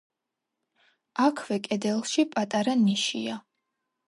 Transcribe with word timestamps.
აქვე 1.25 1.57
კედელში 1.67 2.27
პატარა 2.35 2.75
ნიშია. 2.89 3.39